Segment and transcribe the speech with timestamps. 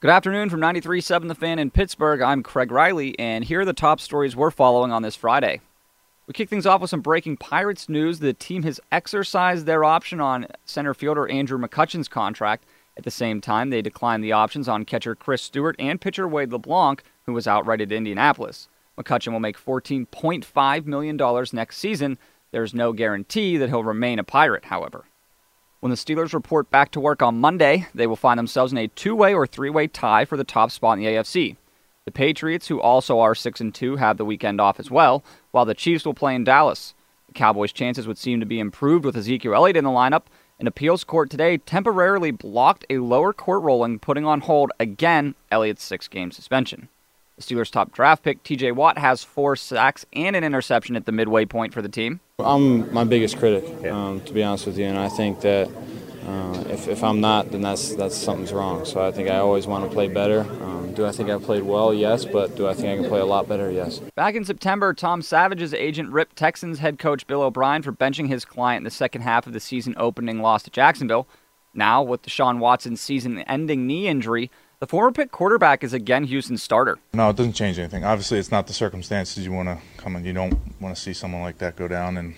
[0.00, 2.22] Good afternoon from 93.7 The Fan in Pittsburgh.
[2.22, 5.60] I'm Craig Riley, and here are the top stories we're following on this Friday.
[6.26, 8.18] We kick things off with some breaking Pirates news.
[8.18, 12.64] The team has exercised their option on center fielder Andrew McCutchen's contract.
[12.96, 16.50] At the same time, they declined the options on catcher Chris Stewart and pitcher Wade
[16.50, 18.70] LeBlanc, who was outrighted to Indianapolis.
[18.96, 22.16] McCutchen will make $14.5 million next season.
[22.52, 25.04] There's no guarantee that he'll remain a Pirate, however.
[25.80, 28.88] When the Steelers report back to work on Monday, they will find themselves in a
[28.88, 31.56] two-way or three-way tie for the top spot in the AFC.
[32.04, 35.64] The Patriots, who also are 6 and 2, have the weekend off as well, while
[35.64, 36.92] the Chiefs will play in Dallas.
[37.28, 40.24] The Cowboys' chances would seem to be improved with Ezekiel Elliott in the lineup.
[40.58, 45.82] An appeals court today temporarily blocked a lower court ruling, putting on hold again Elliott's
[45.82, 46.90] six-game suspension.
[47.40, 51.12] The Steelers' top draft pick, TJ Watt, has four sacks and an interception at the
[51.12, 52.20] midway point for the team.
[52.38, 55.70] I'm my biggest critic, um, to be honest with you, and I think that
[56.26, 58.84] uh, if, if I'm not, then that's that's something's wrong.
[58.84, 60.40] So I think I always want to play better.
[60.40, 61.94] Um, do I think I played well?
[61.94, 63.70] Yes, but do I think I can play a lot better?
[63.70, 64.00] Yes.
[64.14, 68.44] Back in September, Tom Savage's agent ripped Texans head coach Bill O'Brien for benching his
[68.44, 71.26] client in the second half of the season opening loss to Jacksonville.
[71.72, 74.50] Now, with Deshaun Watson's season ending knee injury,
[74.80, 76.98] the former Pitt quarterback is again Houston's starter.
[77.12, 78.04] No, it doesn't change anything.
[78.04, 80.24] Obviously, it's not the circumstances you want to come in.
[80.24, 82.16] You don't want to see someone like that go down.
[82.16, 82.34] And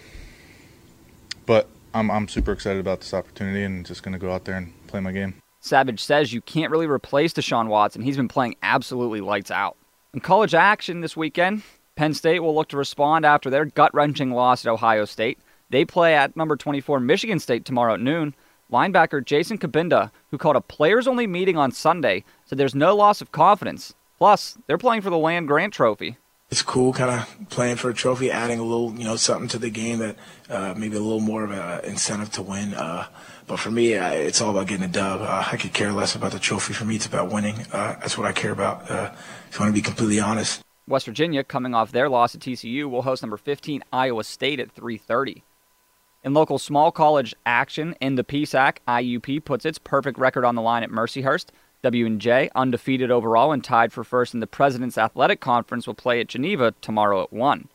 [1.46, 4.56] but I'm I'm super excited about this opportunity and just going to go out there
[4.56, 5.36] and play my game.
[5.60, 8.02] Savage says you can't really replace Deshaun Watson.
[8.02, 9.76] He's been playing absolutely lights out.
[10.12, 11.62] In college action this weekend,
[11.94, 15.38] Penn State will look to respond after their gut wrenching loss at Ohio State.
[15.70, 18.34] They play at number 24 Michigan State tomorrow at noon.
[18.72, 23.20] Linebacker Jason Cabinda, who called a players only meeting on Sunday, said there's no loss
[23.20, 23.94] of confidence.
[24.16, 26.16] Plus, they're playing for the Land Grant Trophy.
[26.50, 29.58] It's cool kind of playing for a trophy, adding a little, you know, something to
[29.58, 30.16] the game that
[30.50, 32.74] uh, maybe a little more of an incentive to win.
[32.74, 33.06] Uh,
[33.46, 35.22] but for me, uh, it's all about getting a dub.
[35.22, 36.72] Uh, I could care less about the trophy.
[36.72, 37.56] For me, it's about winning.
[37.72, 38.90] Uh, that's what I care about.
[38.90, 39.12] Uh,
[39.50, 40.62] if I want to be completely honest.
[40.86, 44.74] West Virginia, coming off their loss at TCU, will host number 15 Iowa State at
[44.74, 45.42] 3:30.
[46.24, 50.62] In local small college action in the PSAC, IUP puts its perfect record on the
[50.62, 51.46] line at Mercyhurst.
[51.82, 56.28] W&J, undefeated overall and tied for first in the President's Athletic Conference, will play at
[56.28, 57.68] Geneva tomorrow at 1.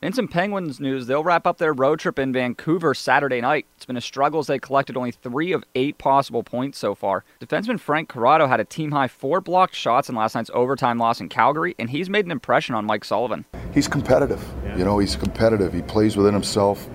[0.00, 3.66] In some Penguins news, they'll wrap up their road trip in Vancouver Saturday night.
[3.76, 7.22] It's been a struggle as they collected only three of eight possible points so far.
[7.38, 11.20] Defenseman Frank Corrado had a team high four blocked shots in last night's overtime loss
[11.20, 13.44] in Calgary, and he's made an impression on Mike Sullivan.
[13.74, 14.42] He's competitive.
[14.64, 14.78] Yeah.
[14.78, 15.74] You know, he's competitive.
[15.74, 16.88] He plays within himself.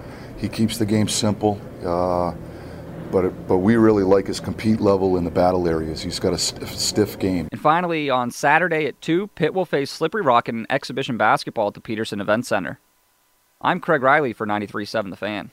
[0.46, 1.60] He keeps the game simple.
[1.84, 2.32] Uh,
[3.12, 6.04] but it, but we really like his compete level in the battle areas.
[6.04, 7.48] He's got a st- stiff game.
[7.52, 11.74] And finally, on Saturday at 2, Pitt will face Slippery Rock in exhibition basketball at
[11.74, 12.80] the Petersen Event Center.
[13.60, 15.50] I'm Craig Riley for 93.7 The Fan.